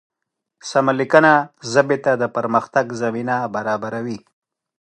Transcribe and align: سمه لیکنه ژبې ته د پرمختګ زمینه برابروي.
سمه 0.69 0.93
لیکنه 0.99 1.33
ژبې 1.71 1.97
ته 2.05 2.11
د 2.21 2.23
پرمختګ 2.37 2.85
زمینه 3.01 3.35
برابروي. 3.55 4.19